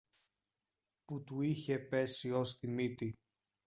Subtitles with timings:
[1.05, 3.15] που του είχε πέσει ως τη μύτη